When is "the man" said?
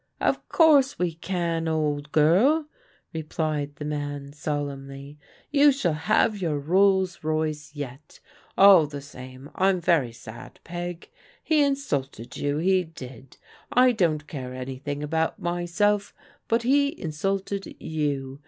3.75-4.33